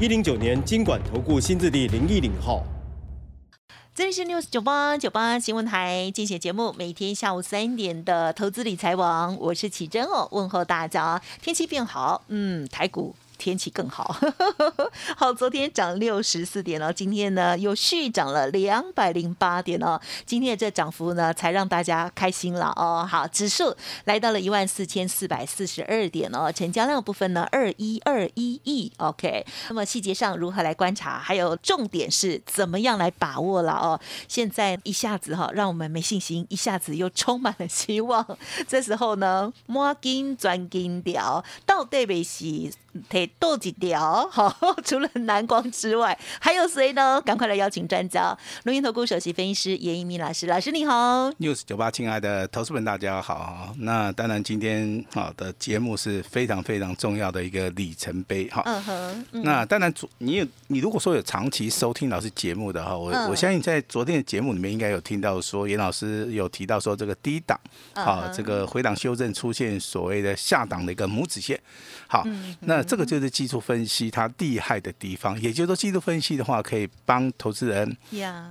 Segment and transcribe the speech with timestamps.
[0.00, 2.64] 一零九年经管投顾新字第零一零号。
[3.94, 11.22] 这里是 News 九八九八新闻台，进行节目，每天下午三点的投资理财网，我是启珍哦，问候大家。
[11.40, 13.14] 天气变好，嗯，台股。
[13.44, 14.16] 天气更好，
[15.18, 23.06] 好，昨天涨六十四点了，今天呢又续涨了两百零八点哦，今天的这涨幅呢才让大家开心了哦。
[23.06, 23.76] 好，指数
[24.06, 29.44] 来到了一万四千四百四十二点哦，成交量部分呢二一二一亿，OK。
[29.68, 34.00] 那么细节上如何来观察，还有重点是怎么样来把握了哦？
[34.26, 38.26] 现在一下子哈让我们没信心，一下子又充满了希望。
[38.66, 42.72] 这时候呢摸金钻金条，到底没是？
[43.08, 47.20] 得多几条， 好，除了蓝光之外，还有谁呢？
[47.22, 53.74] 赶快来邀请专家，龙岩投顾首席分析师严一鸣老师，老师你好，news 九八，亲爱的投资们，大家好。
[53.78, 58.62] 那当然，今天好的节目是非常非常重要的一个里程碑，哈。
[58.64, 59.26] 嗯哼。
[59.42, 67.58] 那当然，昨你有你如果说有长期收听老师节目的哈，我我相信在昨天的节目里面应该有听到说，严老师有提到说这个低档，
[67.94, 71.60] 啊，这个回档修正出现所谓的下档的一个拇指线，
[72.06, 72.24] 好，
[72.60, 72.83] 那。
[72.84, 77.96] 这个就是技术分析它厉害的地方，也就是说，技术分析的话，可以帮投资人，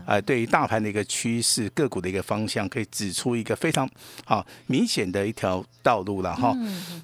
[0.06, 3.90] 啊，对于大盘的一个趋势、个股的一个方向，可以指出一个非常
[4.26, 6.54] 好明显的一条道路了哈。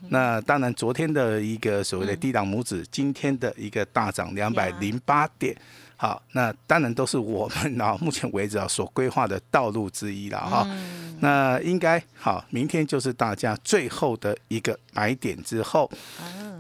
[0.10, 5.56] 那当然，昨天的一个所谓的低档拇指，今天的一个大涨两百零八点。
[6.02, 10.66] 好，那当然都是我们 啊，目前为止啊所规划的道路之一了哈。
[11.20, 15.92] 那应该好，明天就是大家最后的一个买点之后。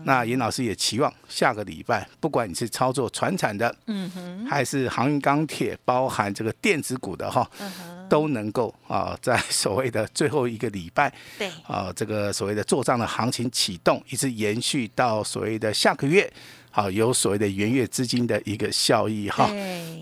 [0.04, 7.72] 那严老师也期望下个礼拜，不管你是操作船产的，嗯哼，还是航运钢铁，包含这个电子股的哈，嗯
[8.10, 16.30] 都能够啊，在所谓的最后一个礼拜，对，啊，这个所谓的做账的行情启动，一直延续到所谓的下个月。
[16.72, 19.50] 好，有所谓的元月资金的一个效益哈，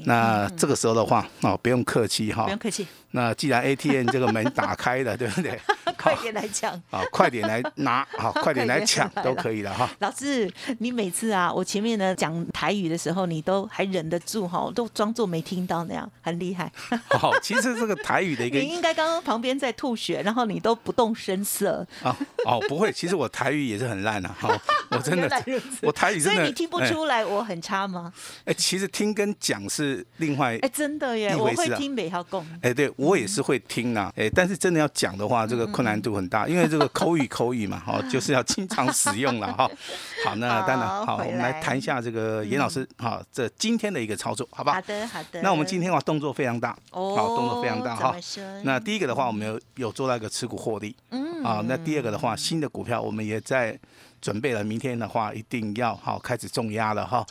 [0.04, 2.86] 那这个时候的话，哦，不用客气哈，不用客气。
[3.12, 5.60] 那既然 ATM 这个门打开了， 对不对？
[5.98, 7.02] 快点来抢啊！
[7.12, 9.90] 快点来拿，好， 快点来抢都可以了哈。
[10.00, 16.72] 老师，你每次啊，我前面呢讲台语的时候，你都还忍得住哈，都装作没听到那样，很厉害。
[17.10, 22.16] 好，其实这个台语的一个，你应该刚刚旁边在吐血，然后你都不动声色啊。
[22.46, 24.36] 哦，不会，其实我台语也是很烂啊。
[24.38, 24.56] 好，
[24.92, 25.44] 我真的，
[25.82, 28.14] 我台语真的，所以你听不出来我很差吗？
[28.46, 32.46] 哎，其实听跟讲是另外哎，真的耶，我会听北校共。
[32.62, 39.70] 哎，对我也是会听呐，哎，但是真的要讲的话，这个困难度很大，因为这个口语口语嘛， 哈，就是要经常使用了哈。
[40.26, 44.82] 好，那当然好，我们来谈一下这个严老师哈，这今天的一个操作，好吧好？
[44.82, 45.42] 好的，好的。
[45.42, 48.16] 那我们今天的话动作非常大，哦，好，动作非常大哈。
[48.64, 53.78] 那第一个的话，我们有有做到一个持股获利，嗯，啊，那第二个的话，新的股票我们也在
[54.20, 57.24] 准备了，明天的话一定要好开始重压了哈。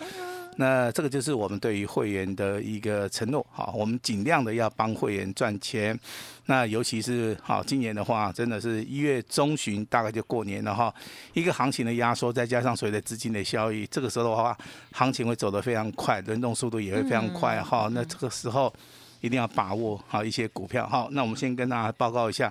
[0.57, 5.99] 那这个就是我们对于会员的一个承诺，好，我们尽量的要帮会员赚钱。
[6.47, 10.95] 那尤其是好，今年的话，真的是一月中旬大概就过年了哈，
[11.35, 14.57] 一个行情的压缩，再加上所谓的资金的效益，这个时候的话，
[14.93, 17.89] 行情会走得非常快，轮动速度也会非常快哈。
[17.93, 18.73] 那这个时候
[19.21, 21.07] 一定要把握好一些股票哈。
[21.11, 22.51] 那我们先跟大家报告一下，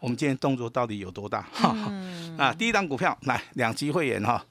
[0.00, 1.76] 我们今天动作到底有多大哈？
[2.38, 4.42] 啊，第一档股票来两级会员哈。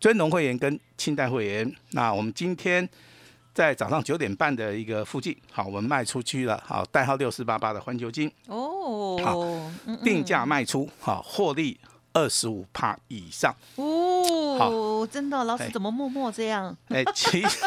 [0.00, 2.88] 尊龙会员跟清代会员，那我们今天
[3.52, 11.78] 在早上九点半的一个附近，好，我们卖出去了，好，代号六四八八的环球金，哦，好，定价卖出，好，获利
[12.12, 16.76] 二十五帕以上，哦，真的，老师怎么默默这样？
[16.88, 17.58] 哎，其实。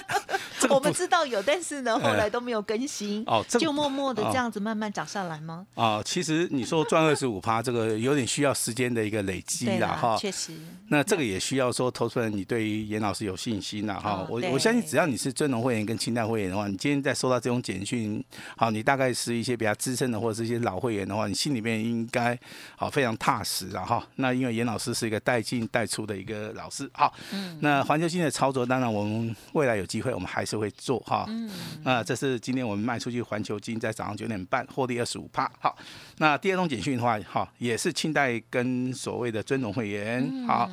[0.69, 5.65] 我们知道有，但是呢，后来都没有更新哦，就默默的这样子慢慢涨上来吗？
[5.75, 10.53] 啊，其实你说赚二十五趴，这个有点需要时间的一个累积啦，哈，确实。
[10.89, 18.23] 那这个也需要说，投资人你对于严老师有信心啦，哈，我我相信只要你是尊龙会员跟清代会员的话，你今天在收到这种简讯，
[18.57, 22.37] 好，你大概是一些比较资深的或者是一些老会员的话，你心里面应该
[22.75, 24.07] 好非常踏实啊，哈。
[24.15, 30.50] 那因为严老师是一个带进带出的一个老师，好，嗯，那环球金的操作，当然我们未来有机会，我们还是。
[30.59, 31.49] 会做哈，嗯，
[31.83, 35.77] 那这是今天我们卖出去环球金在早上九点半获利二十五帕，好，
[36.17, 40.69] 那第二种简讯的话，哈，也是清代跟所谓的尊荣会员，好，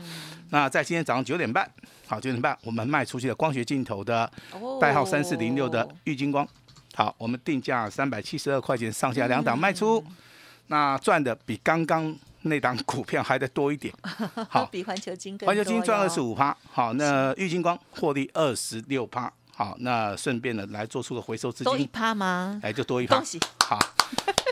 [0.51, 1.69] 那在今天早上九点半，
[2.07, 4.31] 好九点半，我们卖出去的光学镜头的
[4.81, 6.47] 代号三四零六的玉金光，
[6.95, 10.05] 好，我们定价三百七十二块钱上下两档卖出，
[10.69, 13.93] 那赚的比刚刚那档股票还得多一点，
[14.49, 19.33] 好，比环球金环球金赚二十五趴，好，那玉金光获利二十六趴。
[19.59, 22.61] 好，那顺便的来做出个回收资金，多一趴吗？
[22.63, 23.17] 哎，就多一趴。
[23.17, 23.41] 恭喜。
[23.59, 23.77] 好，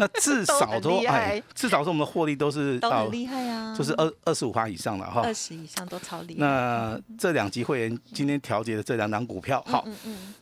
[0.00, 5.20] 那至少 都哎，至少是我们的获利都是都很厉害啊，就是二二十五趴以上了哈。
[5.20, 6.40] 二十以上都超厉害。
[6.40, 9.86] 那这两级会员今天调节的这两档股票，好，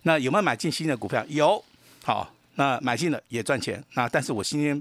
[0.04, 1.22] 那有没有买进新的股票？
[1.28, 1.62] 有。
[2.02, 2.30] 好。
[2.56, 4.80] 那买进了也赚钱，那但是我今天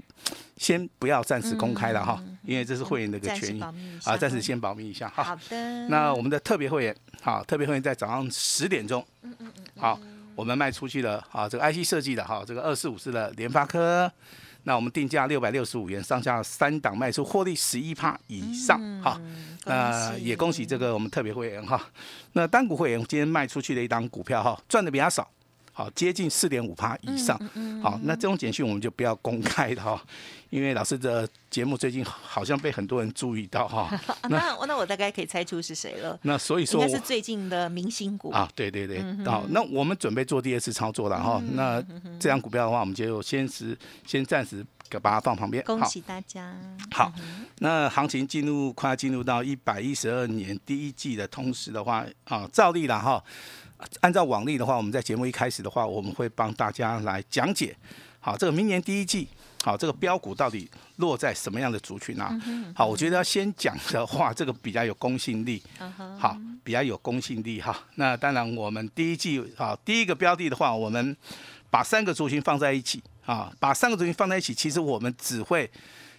[0.56, 3.60] 先不要暂时公开了哈，因为这是会员的一个权益
[4.04, 5.24] 啊，暂时先保密一下哈。
[5.24, 5.88] 好的。
[5.88, 9.98] 那我们的特别会员，好，特别会员在早上十点钟，嗯嗯嗯，好，
[10.36, 14.10] 我们卖出去了啊，这个 IC 设计的哈，这个二四五四的联发科，
[14.62, 19.20] 那我们定价六百六十五元，上下三档卖出，获利十一趴以上哈。
[19.64, 21.84] 那也恭喜这个我们特别会员哈。
[22.34, 25.28] 那单股会员今天卖出去的一档股票哈，赚的比较少。
[25.76, 27.36] 好，接近四点五趴以上。
[27.82, 30.00] 好，那这种简讯我们就不要公开的哈，
[30.48, 33.90] 因为老师的节目最近好像被很多人注意到哈。
[34.30, 36.16] 那那我大概可以猜出是谁了。
[36.22, 38.48] 那所以说应该是最近的明星股啊。
[38.54, 39.02] 对对对。
[39.24, 41.42] 好，那我们准备做第二次操作了哈。
[41.54, 41.82] 那
[42.20, 43.76] 这张股票的话，我们就先时
[44.06, 45.64] 先暂时给把它放旁边。
[45.64, 46.54] 恭喜大家。
[46.92, 47.12] 好，
[47.58, 53.20] 那行情进入快要进入到一百一十二年第一季的同时的话啊，照例了哈。
[54.00, 57.76] 按照往例的话，我们在节目一开始的话，我们会帮大家来讲解，
[58.20, 59.28] 好，这个明年第一季，
[59.62, 62.34] 好，这个标股到底落在什么样的族群啊？
[62.74, 65.62] 好，我觉得要先讲的话，这个比较有公信力，
[66.18, 67.76] 好，比较有公信力哈。
[67.96, 71.16] 那当然，我们第一季啊，第一个标的的话，我们
[71.70, 75.70] 把三个族群放在一起啊，把三个族群放在一起，其实我们只会。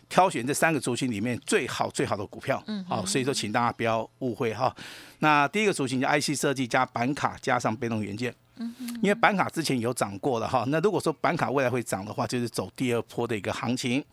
[0.08, 4.76] 挑选这三个族群里面最好最好的股票，嗯，好，所以说请大家不要误会哈。
[5.20, 10.64] 那第一个族群叫 IC 设计加板卡加上被动元件，嗯因为板卡之前有涨过了哈。
[10.68, 14.04] 那如果说板卡未来会涨的话，就是走第二波的一个行情。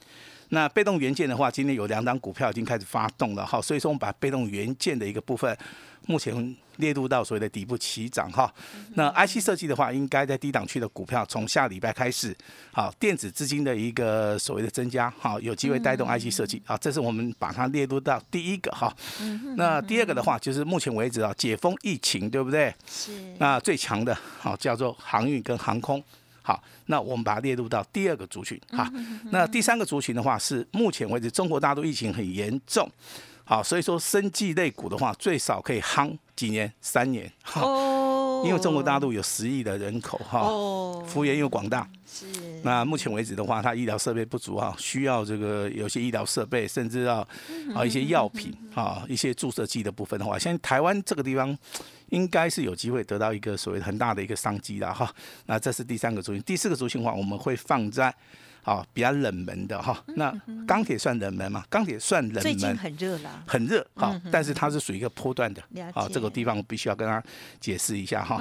[0.53, 5.57] 那被动元件的话，今天有两档股票已经开始发动了哈，所以说我们把被动元件的一个部分，
[6.07, 8.53] 目前列入到所谓的底部起涨哈。
[8.95, 12.37] 那 IC 设计的话，应该在低档区的股票，从下礼拜开始，
[12.71, 18.95] 好，电子资金的一个所谓的增加，好，有机会带动 IC 设计，啊，这是我们把它列入到第一个哈。
[19.57, 22.75] 那第二个的话，就是目前为止啊，解封疫情，对不对？
[22.87, 23.11] 是。
[23.39, 26.05] 那最强的，好，叫做航运跟航空。
[26.43, 28.61] 好，那我们把它列入到第二个族群。
[28.71, 28.91] 哈，
[29.31, 32.91] 那第三个族群的话是目前为止中国大陆疫情很严重，
[33.45, 37.31] 好，所以说生技类股的话最少可以夯几年，三年。
[37.55, 38.43] 哦。
[38.45, 40.43] 因为中国大陆有十亿的人口哈，
[41.07, 41.89] 服务员又广大。
[42.05, 42.27] 是。
[42.65, 47.27] 那目前为止的话，它医疗设备不足啊，需要这个有些医疗设备，甚至要
[47.73, 51.57] 啊一些药品啊一些注射剂的部分的话，像台湾这个地方。
[52.13, 55.13] 应该是有机会得到一个所谓很大的一个商机的哈，
[55.47, 58.15] 那这是第三个族群，第四个族群的话，我们会放在。
[58.65, 60.33] 好，比较冷门的哈，那
[60.69, 61.65] 钢铁算冷门嘛？
[61.69, 63.85] 钢铁算冷门，最近很热了，很热。
[63.97, 65.61] 哈，但是它是属于一个波段的。
[65.93, 67.21] 啊，这个地方我必须要跟他
[67.59, 68.37] 解释一下哈。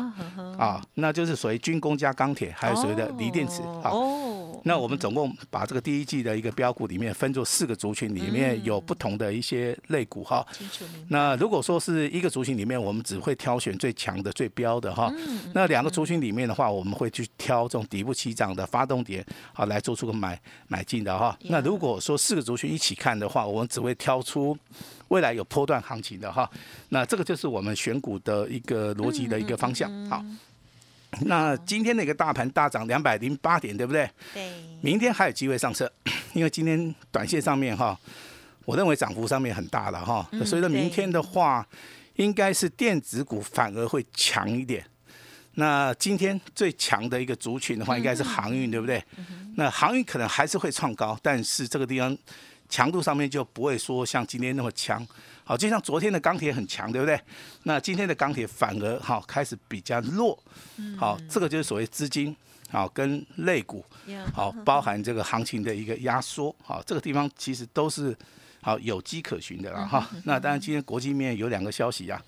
[0.60, 3.64] 啊，那就是属于军工加钢铁，还有所谓的锂电池。
[3.64, 4.31] 哦。
[4.64, 10.46] 那我们总共把这个第一季的一个标股里面分作四个族群，里面有不同的一些类股哈。
[11.10, 15.14] 那如果说是一个族群里面，我们只会挑选最强的、最标的哈。
[15.54, 20.22] 那两个族群里面的话，我们会去挑这种底部起涨的发动点，好来做出个。
[20.22, 24.56] 买买进的哈，那如果说四个族群一起看的话，我们只会挑出
[25.08, 26.48] 未来有波段行情的哈，
[26.90, 29.90] 那这个就是我们选股的一个逻辑的一个方向。
[30.08, 30.24] 好，
[31.20, 34.10] 那今天那个大盘大涨两百零八点，对不对？
[34.34, 34.52] 对。
[34.82, 35.92] 明天还有机会上车，
[36.34, 37.98] 因为今天短线上面哈，
[38.66, 41.68] 我认为涨幅上面很大了哈，所以说明天的话，
[42.16, 44.84] 应该是电子股反而会强一点。
[45.56, 49.04] 那今天最强的一个族群的话，应该是航运，对不对？
[49.56, 52.18] 那航运可能还是会创高，但是这个地方
[52.70, 55.06] 强度上面就不会说像今天那么强。
[55.52, 57.20] 好，就像昨天的钢铁很强，对不对？
[57.64, 60.42] 那今天的钢铁反而好开始比较弱。
[60.98, 62.34] 好，这个就是所谓资金
[62.70, 63.84] 好跟类股
[64.34, 66.56] 好包含这个行情的一个压缩。
[66.64, 68.16] 好，这个地方其实都是
[68.62, 70.10] 好有机可循的了哈。
[70.24, 72.24] 那当然今天国际面有两个消息啊。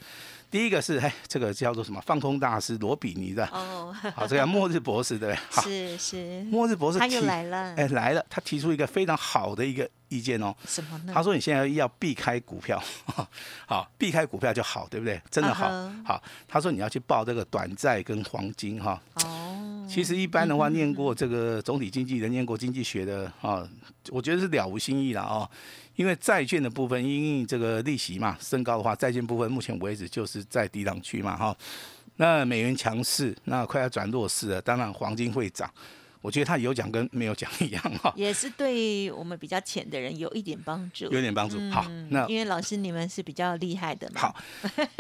[0.54, 2.00] 第一个是哎，这个叫做什么？
[2.06, 5.64] 放空大师罗比尼的哦， 好，这个末日博士对不对？
[5.98, 10.54] 是是，末日博士他又来了，哎来了，他提出一个非常好的一个意见哦。
[10.68, 11.12] 什么呢？
[11.12, 12.80] 他说你现在要避开股票，
[13.66, 15.20] 好，避开股票就好，对不对？
[15.32, 16.22] 真的好，好。
[16.48, 19.02] 他说你要去报这个短债跟黄金哈。
[19.26, 19.88] 哦。
[19.90, 23.68] 其实一般的话，念过这个总体经济的、念过经济学的啊，
[24.12, 25.50] 我觉得是了无新意了啊。
[25.96, 31.56] 因为债券的部分，因为这个利息嘛升高的话，债券部分目前为止就是在低档区嘛哈。
[32.18, 35.72] 那美元强势，那快要转弱势了，当然黄金会涨。
[36.22, 41.60] 我觉得他有讲跟没有讲一样哈，也是对我们比较浅的人有一点帮助，有点帮助。
[41.70, 44.22] 好，那因为老师你们是比较厉害的嘛。
[44.22, 44.36] 好，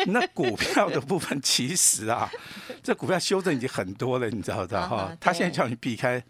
[0.07, 2.29] 那股票的部分其实啊，
[2.83, 5.15] 这股票修正已经很多了，你知道的哈。
[5.17, 6.21] 他现在叫你避开。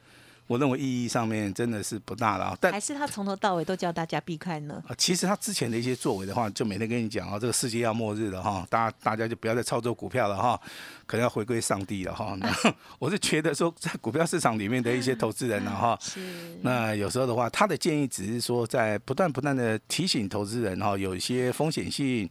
[0.47, 4.83] 我认为意义上面真的是不大了，但还是他从头到尾都叫大家避开呢。
[4.87, 10.59] 啊，其实他之前的一些作为的话，就每天跟你讲啊，这个世界要末日了哈，大家大家就不要再操作股票了哈，
[11.05, 12.35] 可能要回归上帝了哈。
[12.41, 12.53] 那
[12.99, 15.97] 我是觉得说，在股票市场里面的一些投资人呢哈，
[16.61, 22.29] 那有时候的话，他的建议只是说，在不断不断的提醒投资人哈，有一些风险性。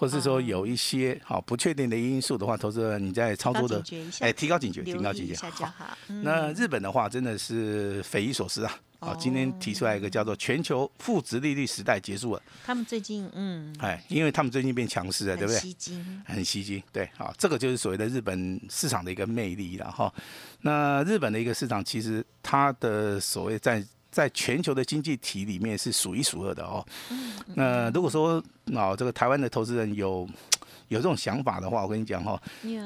[0.00, 3.84] 或是说有一些好不确定的因素的话，投资人你在操作的
[4.20, 5.36] 哎，提高警觉，提高警觉。
[5.36, 5.74] 好，
[6.22, 8.78] 那日本的话真的是匪夷所思啊！
[8.98, 12.42] 好，今天提出来一个叫做“全球负值利率时代结束了”。
[12.64, 15.60] 他们最近嗯，哎，因为他们最近变强势了，对不对？
[15.60, 16.82] 吸金，很吸金。
[16.90, 20.10] 对，好，这个就是所谓的日本市场的一个魅力了哈。
[20.62, 23.84] 那日本的一个市场其实它的所谓在。
[24.10, 26.84] 在全球的经济体里面是数一数二的哦。
[27.54, 28.42] 那如果说
[28.74, 30.28] 啊，这个台湾的投资人有
[30.88, 32.40] 有这种想法的话，我跟你讲哈，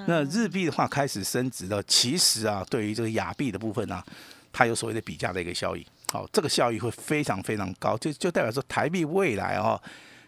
[0.07, 4.05] 那日币的话开始升值了，其实啊，对于这个亚币的部分啊，
[4.53, 5.87] 它有所谓的比价的一个效益。
[6.13, 9.81] 好，这个效益会非常非常高，就就代表说台币未来哦，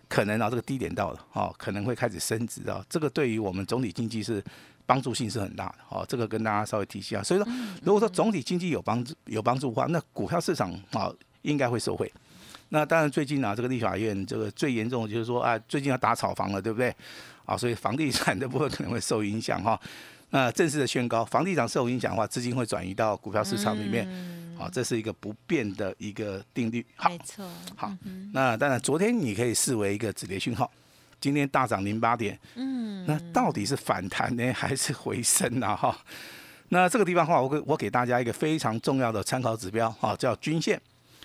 [0.09, 2.85] 可能啊这个低点到了哦，可能会开始升值啊。
[2.89, 4.43] 这个对于我们总体经济是。
[4.87, 7.23] 帮助性是很大的，哦，这个跟大家稍微提一下。
[7.23, 7.53] 所以说，
[7.83, 11.13] 如果说总体经济有帮助有帮助的话，那股票市场啊
[11.43, 12.11] 应该会受惠。
[12.69, 16.95] 那当然最近啊，这个立法院这个最严重的就是说啊，最近要打炒房了，对不对？
[17.45, 19.81] 啊，所以房地产的部分可能会受影响哈。
[20.31, 24.07] 那正式的宣告，房地产受影响的话，资金会转移到股票市场里面。
[24.59, 26.85] 好，这是一个不变的一个定律。
[26.97, 27.47] 好没错。
[27.77, 27.93] 好，
[28.33, 30.71] 那当然昨天你可以视为一个止跌讯号。
[31.21, 35.77] 今天大涨零八点，嗯，那到底是反弹呢， 还是回升呢？
[35.77, 35.97] 哈，
[36.69, 40.81] 那这个地方的话，我给我给大家一个非常重要的参考指标，哈，叫均线。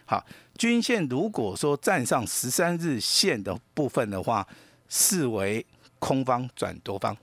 [0.05, 0.25] 好，
[0.57, 4.45] 均线如果说站上十三日线的部分的话，
[4.89, 5.65] 视为
[5.99, 7.15] 空方转多方。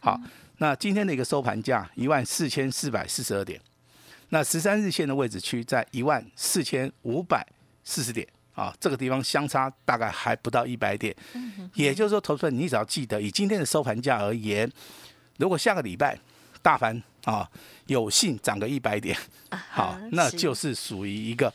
[0.00, 0.20] 好，
[0.58, 3.60] 那今天的一个收盘价一万四千四百四十二点，
[4.30, 7.46] 那十三日线的位置区在一万四千五百
[7.84, 8.26] 四十点。
[8.54, 11.14] 啊，这个地方相差大概还不到一百点，
[11.74, 14.70] 也就是说，投资人你只要记得，以今天的收盘价而言，
[15.38, 16.16] 如果下个礼拜
[16.62, 17.50] 大盘啊
[17.86, 19.16] 有幸涨个一百点，
[19.70, 21.52] 好，那就是属于一个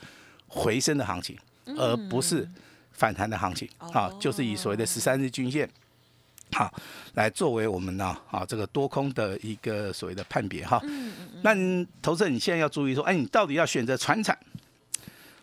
[0.47, 2.45] 回升的行情，而不是
[2.91, 3.67] 反弹的行情。
[3.77, 5.69] 好，就是以所谓的十三日均线，
[6.51, 6.69] 好，
[7.13, 10.81] 来作为我们呢啊这个多空的一个所谓的判别哈。
[11.43, 11.55] 那
[12.01, 14.37] 投资人你现在要注意说，哎，你到底要选择船产？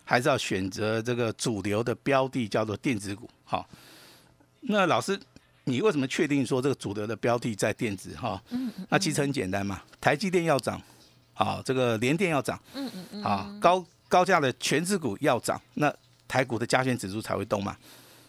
[0.07, 3.29] 还是要选择这个主流的标的，叫做电子股。
[3.43, 3.67] 好，
[4.61, 5.19] 那老师，
[5.65, 8.15] 你为什么确定说这个主流的标的在电子？
[8.15, 8.41] 哈，
[8.87, 10.81] 那其实很简单嘛，台积电要涨，
[11.33, 15.93] 好，这个联电要涨，嗯嗯嗯，好，高高价的全资股要涨，那
[16.25, 17.75] 台股的加权指数才会动嘛。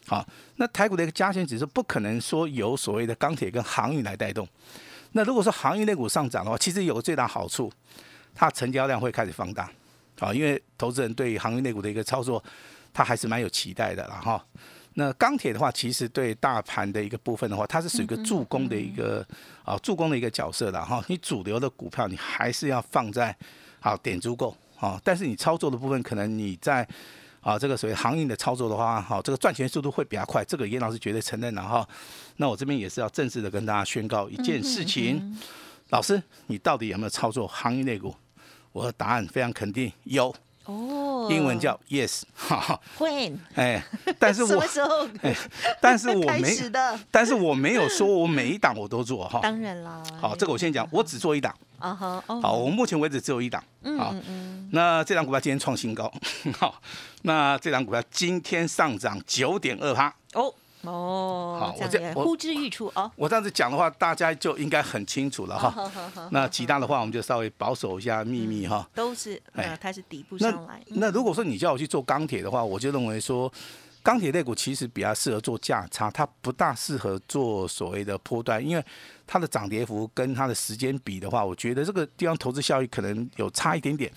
[0.05, 4.49] 好，那台股的一个加权指数不可能说由所谓的钢铁跟航运来带动。
[5.13, 7.73] 那如果说航运类股上涨的话，其实有个最大好处，
[8.35, 9.71] 它成交量会开始放大。
[10.19, 12.43] 啊，因为投资人对航运类股的一个操作，
[12.93, 14.45] 他还是蛮有期待的了哈。
[14.95, 19.25] 那钢铁的话，其实对大盘的一个部分的话，它是属于一个助攻的一个
[19.63, 21.01] 啊助攻的一个角色的哈。
[21.07, 23.37] 你主流的股票，你还是要放在
[23.79, 25.01] 好点足够啊。
[25.05, 26.85] 但是你操作的部分，可能你在
[27.41, 30.45] 啊这个所谓航运的操作的话，好这个赚钱速度会比较快。
[30.45, 31.89] 这个严老师绝对承认了哈。
[32.39, 35.39] 那我这边也是要正式的跟大家宣告一件事情，
[35.91, 38.13] 老师，你到底有没有操作航运类股？
[38.73, 40.35] 我的答案非常肯定，有。
[40.65, 43.83] 哦，英文叫 yes，哈 when，哎，
[44.19, 45.09] 但是我什么时候？
[45.23, 45.35] 哎，
[45.81, 46.55] 但是我 没，
[47.11, 53.65] 但是我没有说我每一档我都做哈，当然啦，好，这个我先讲，我只做一档，啊哈，好，我目前为止只有一档，
[53.97, 54.15] 好，
[54.73, 56.13] 那这档股票今天创新高，
[56.59, 56.79] 好，
[57.23, 60.55] 那这档股票今天上涨九点二趴，哦。
[60.83, 63.11] 哦，好，我这呼之欲出哦。
[63.17, 65.91] 我这样子讲的话，大家就应该很清楚了哈。
[66.31, 68.89] 那其他的话，我们就稍微保守一下秘密哈。
[68.95, 70.81] 都是，哎，它是底部上来。
[70.87, 73.53] 那如果说你叫我去做钢铁的话，我就认为说，
[74.03, 78.85] 钢铁类股其实比较适合做价差，它不大适合做所谓的波段，因为
[79.27, 84.11] 它的涨跌幅跟它的时间比的话，我觉得这个地方投资效益可能有差一点点。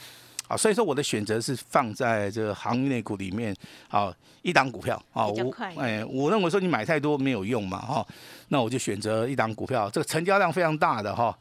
[0.51, 3.55] 啊，所以说我的选择是放在这个行业内股里面，
[3.87, 8.05] 好一档股票啊，我哎，我认为说你买太多没有用嘛哈，
[8.49, 11.33] 那我就选择一档股票，这个成交量非常大的哈，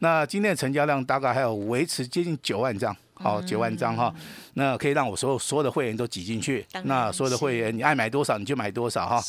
[0.00, 4.12] 那今天的成交量大概还有维持接近九万张，好九万张哈，
[4.54, 9.22] 那可以让我所有所有的会员都挤进去，那所有的会员你爱买多少你就买多少哈，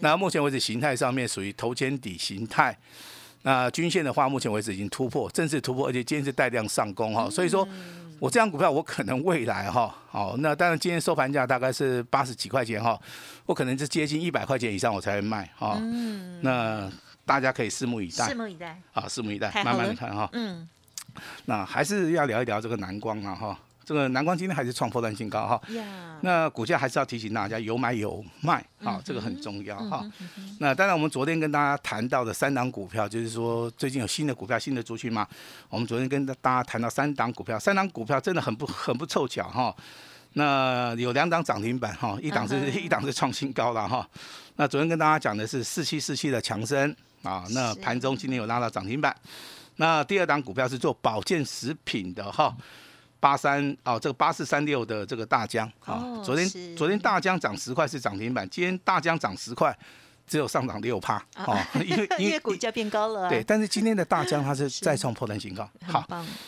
[0.00, 2.76] 那目前为止形态上面属于头肩底形态。
[3.42, 7.66] 那均线的话，目前为止已经突破，正式突破，而且今天是带量上攻哈，所以说
[8.20, 13.00] 我这张股票我可能未来哈，好，那当然今天收盘价大概是八十几块钱哈，
[13.46, 16.92] 我可能是接近一百块钱以上我才会卖哈，嗯，那
[17.24, 20.68] 大家可以拭目以待，拭目以待，啊，拭目以待，慢慢的看哈，嗯，
[21.46, 23.58] 那还是要聊一聊这个蓝光啊哈。
[23.90, 25.60] 这个南光今天还是创破断新高哈，
[26.20, 30.08] 那股价还是要提醒大家有买有卖啊，这个很重要哈。
[30.60, 35.26] 那当然，我们昨天跟大家谈到的三档股票，就是说最近有新的股票、新的族群嘛。
[35.68, 39.74] 我们昨天跟大家谈到三档股票，三档股票真的很不很不凑巧哈。
[40.34, 44.08] 那有两档涨停板哈，一档是 一档是创新高了哈。
[44.54, 46.94] 那昨天跟大家讲的是四七四七的强生
[47.24, 49.12] 啊，那盘中今天有拉到涨停板。
[49.78, 52.56] 那第二档股票是做保健食品的哈。
[53.20, 59.76] 八三哦，这个八四三六的这个大江啊，昨天昨天大江涨十块是涨停板，今天大江涨十块。
[60.30, 63.28] 只有上涨六趴哦， 因为因为股价变高了。
[63.28, 65.68] 对，但是今天的大疆它是再创破断新高。
[65.82, 66.06] 好，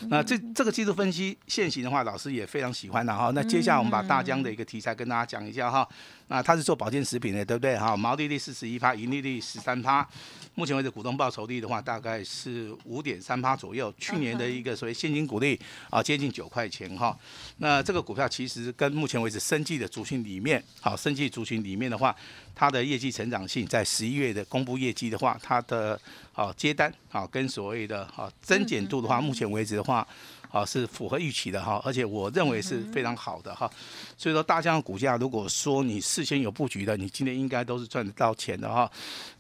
[0.08, 3.32] 那这这个技术分析现行的话，老师也非常喜欢的哈。
[3.34, 5.86] 那接下来我们把大疆的一个题材跟大家讲一下哈。
[6.28, 7.96] 那它是做保健食品的，对不对哈？
[7.96, 10.06] 毛利率四十一趴，盈利率十三趴。
[10.54, 13.92] 目前为止股东报酬率的话，大概是五点三趴左右。
[13.98, 15.58] 去年的一个所谓现金股利
[15.90, 17.14] 啊，接近九块钱哈。
[17.58, 22.14] 那这个股票其实跟目前为止生计的族群里面，好，生计族群里面的话。
[22.54, 25.99] 它的业绩成长性，在十一月的公布业绩的话，它的
[26.35, 30.06] 啊接单啊跟所谓的啊增减度的话，目前为止的话
[30.50, 33.71] 啊是符合预期的哈，而且我认为是非常好的哈。
[34.16, 38.90] 所以说大疆股价，如果说你事先有布局的，你今天应该都是赚得到钱的哈。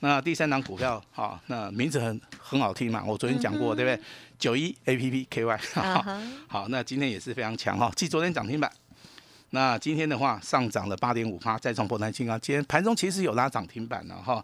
[0.00, 4.02] 那第三档股票哈，那名字很很好听嘛，我昨天讲过对不对？
[4.38, 5.60] 九一 A P P K Y，
[6.48, 8.68] 好，那今天也是非常强哈，继昨天涨停板。
[9.54, 12.38] 那今天的话上涨了八点五趴，再创破单新高。
[12.38, 14.42] 今天盘中其实有拉涨停板了哈。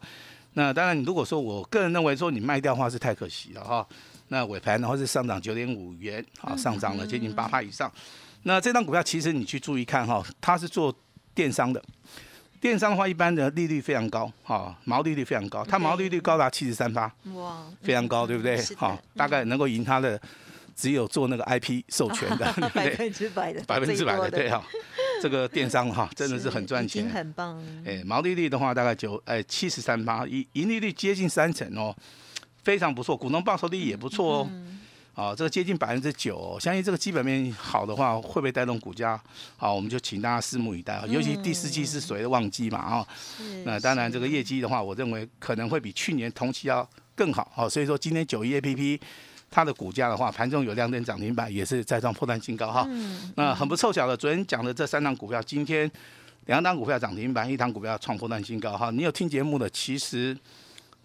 [0.53, 3.87] 那当然，你如果说我个人认为说你卖掉的话是太可惜了哈。
[4.29, 7.91] 那尾盘然后是上涨九点五元，啊，上涨了接近八趴以上。
[8.43, 10.95] 那这张股票其实你去注意看哈，它是做
[11.35, 11.83] 电商的。
[12.61, 18.63] 电商的话，一般的利率非常高，哈，毛利率非常高，它毛利率高达七十三趴，哇，非常高，对不对？
[18.77, 20.21] 好，大概能够赢它的。
[20.79, 24.65] 只有做那个 IP 授权的， 百分之百的，百分之百的，对哈，
[25.21, 27.61] 这个电商哈 真的是很赚钱，很棒。
[27.85, 31.93] 哎，毛利率的话大概九哎七十三八，盈盈利率接近三成哦，
[32.63, 34.51] 非常不错，股东报酬率也不错哦，
[35.15, 39.21] 啊，这个接近百分之九，相信这个基本面好的话，会不会带动股价？
[39.57, 43.07] 好，我们就请大家拭目以待啊，尤其第四季是谁的旺季嘛啊，
[43.65, 49.01] 那当然这个业绩的话，我认为可能会比去年同期要更好，好，所以说今天九一 A P P。
[49.51, 52.87] 它的股价的话，盘中有两点涨停板，也是再创破断新高哈。
[53.35, 55.91] 那很不凑巧的，昨天讲的这三档股票，今天
[56.47, 58.91] 两档股票涨停板，一档股票创破断新高哈。
[58.91, 60.37] 你有听节目的，其实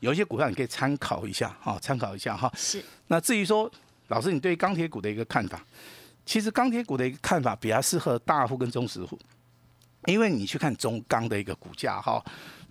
[0.02, 2.52] 有一些股票你可以参考一下哈，参考一下哈。
[2.56, 2.84] 是。
[3.08, 3.72] 那至于说，
[4.10, 5.64] 老师你对钢铁股的一个看法，
[6.26, 9.18] 其实钢铁股的一个看法比较适合大户跟中实户，
[10.06, 12.24] 因为你去看中钢的一个股价哈。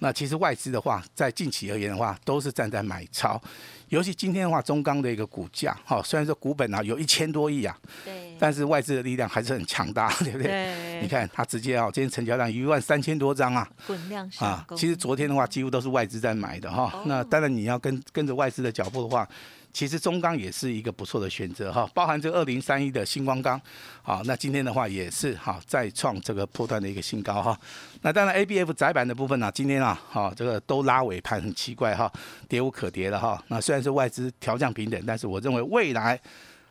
[0.03, 3.41] 那其实外资的话，在近期而言的话，都是站在买超，
[3.89, 10.49] 尤其今天的话，中钢的一个股价，哈，虽然说股本啊有一千多亿啊，对，但是外资的力量还是很强大，对不对？
[10.49, 11.03] 对。
[11.03, 17.03] 你看它直接啊，今天成交量一万三千多张啊，滚量啊，其实昨天的话，几乎都是外资在买的哈。
[17.07, 19.29] 那当然你要跟跟着外资的脚步的话。
[19.73, 23.61] 其实中钢也是一个不错的选择哈，包含这二零三一的星光钢，
[24.03, 27.59] 好，那今天的话也是哈再创这个破断的一个新高哈。
[28.03, 32.13] 那当然 A B F 窄板的部分呢，今天啊，哈这个都拉尾盘很奇怪哈，
[32.49, 33.43] 跌无可跌了哈。
[33.49, 36.21] 那虽然是外资调降平等，但是我认为未来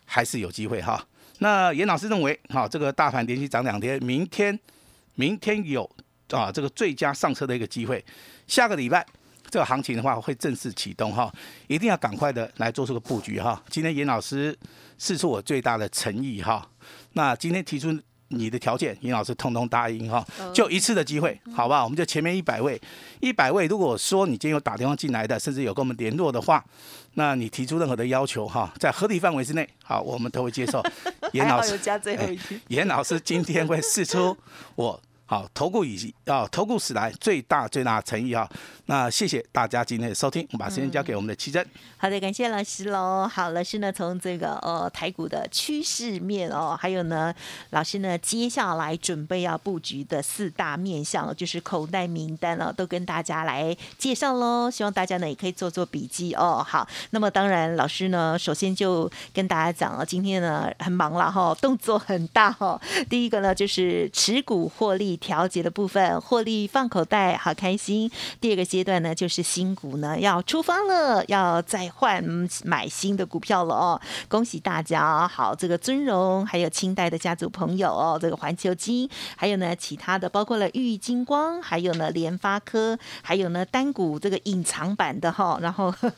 [0.05, 1.03] 还是有机会哈。
[1.39, 4.57] 那严老师认为，哈这个大盘连续涨两天，明天
[5.15, 5.89] 明天有
[6.29, 8.05] 啊这个最佳上车的一个机会，
[8.45, 9.03] 下个礼拜。
[9.51, 11.29] 这个行情的话会正式启动哈，
[11.67, 13.61] 一定要赶快的来做出个布局哈。
[13.69, 14.57] 今天严老师
[14.97, 16.65] 试出我最大的诚意哈，
[17.13, 17.93] 那今天提出
[18.29, 21.83] 你的条件，严老师通通答应哈，就一次的机会，好不好？
[21.83, 22.81] 我们就前面一百位，
[23.19, 26.63] 一百位，如果说你今天有打电话进来的，甚至有跟我们联络的话，
[27.15, 30.81] 那你提出任何的要求哈，在合理范围之内，好，我们都会接受。
[31.33, 34.37] 严老师加最后一句，严老师今天会试出
[34.75, 35.01] 我。
[35.31, 38.45] 好，投顾以及啊，投顾史来最大最大的诚意哈。
[38.87, 41.65] 那谢谢大家今天的收听，我把时间交给我们的奇珍。
[41.95, 43.25] 好的，感谢老师喽。
[43.33, 47.33] 好，老师呢从这个呃台股的趋势面哦，还有呢
[47.69, 54.69] 老师呢接下来准备要布局的四大面向，就是口袋名单了，都跟大家来介绍喽。
[54.69, 56.61] 希望大家呢也可以做做笔记哦。
[56.67, 62.77] 好，那么当然老师呢首先就跟大家讲了，今天呢很忙了哈，动作很大哈。
[63.09, 65.17] 第一个呢就是持股获利。
[65.21, 68.11] 调节的部分，获利放口袋，好开心。
[68.41, 72.21] 第二个阶段呢，就是新股呢要出发了，要再换
[72.65, 74.01] 买新的股票了哦。
[74.27, 75.27] 恭喜大家！
[75.27, 79.07] 好，这个尊荣，还有清代的家族朋友哦，这个环球金，
[79.37, 86.11] 还有呢其他的，包括了玉金光，还有呢联发科，还有呢单股这个隐藏版的哈，然后呵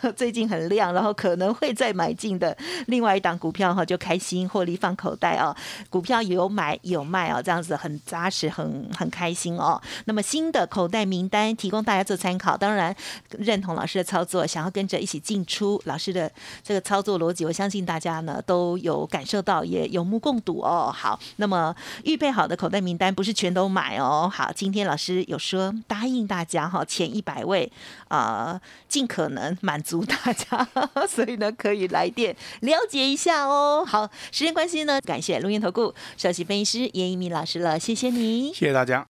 [0.00, 2.56] 呵 最近很亮，然后可能会再买进的
[2.86, 5.54] 另外一档股票哈，就开心获利放口袋哦。
[5.90, 8.37] 股票有买有卖哦，这样子很扎实。
[8.38, 9.80] 是很很开心哦。
[10.04, 12.94] 那么新的口袋名单提供大家做参考，当然
[13.30, 16.30] 认同老师的操作，想要跟着一起进出老师的
[16.62, 20.92] 这个操作逻辑，我相信大家呢都有感受到，也有目共睹哦。
[20.94, 21.74] 好，那么
[22.04, 24.30] 预备好的口袋名单不是全都买哦。
[24.32, 27.70] 好，今天老师有说答应大家哈，前一百位
[28.08, 30.68] 啊，尽可能满足大家，
[31.08, 33.84] 所以呢可以来电了解一下哦。
[33.86, 38.17] 好，时间关系呢，感谢录音投顾首席分析师严一鸣老师了，谢谢。
[38.52, 39.06] 谢谢大家。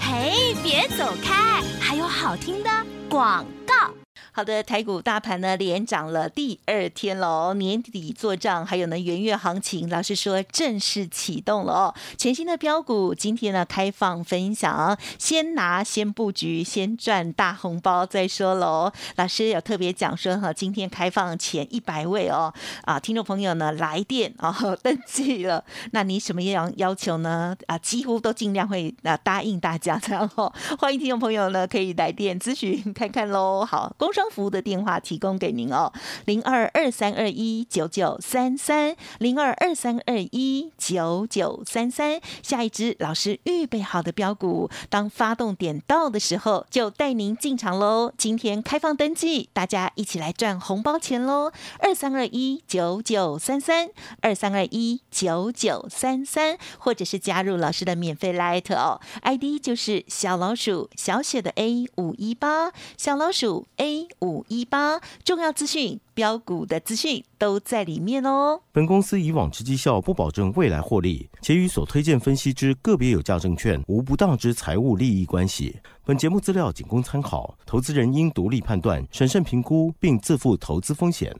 [0.00, 2.70] 嘿，别走开，还有好听的
[3.08, 4.03] 广告。
[4.36, 11.94] 好的，台股大盘呢连涨了第二天喽，年底做账，还有呢元月行情，老师说正式启动了哦。
[12.18, 18.90] 全新的标股今天呢开放分享，先拿先布局，先赚大红包再说喽。
[19.14, 27.56] 老师有特别讲说哈，今天开放前一百位哦啊，听众朋友呢来电啊 登记了，那你什么样要求呢？
[27.68, 30.52] 啊，几乎都尽量会啊答应大家这样哦。
[30.76, 33.64] 欢迎听众朋友呢可以来电咨询看看喽。
[33.64, 34.23] 好，工商。
[34.30, 35.92] 服务的电话提供给您哦，
[36.24, 42.20] 零二二三二一九九三三，零二二三二一九九三三。
[42.42, 48.12] 下一支老师预备好的标股，当发动点到的时候，就带您进场喽。
[48.16, 51.52] 今天开放登记，大家一起来赚红包钱喽！
[51.78, 64.08] 二三二一九九三三，二三二一九九三三，或者是加入老师的免费 Light 哦，ID 就是小老鼠小写的 A 五一八，小老鼠 A。
[64.20, 68.60] 五一八重要资讯、标股的资讯都在里面哦。
[68.72, 75.76] 本公司以往之绩效不保证未来获利，且与所推荐分析之个别有价证券无不当之财务利益关系。
[76.04, 81.34] 本节目资料仅供参考，投资人应独立判断、审慎评估，并自负投资风险。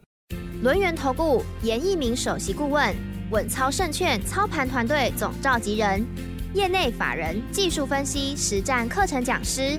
[0.63, 2.95] 轮源投顾严一鸣首席顾问，
[3.31, 6.03] 稳操胜券操盘团队总召集人，
[6.55, 9.79] 业内法人、技术分析、实战课程讲师。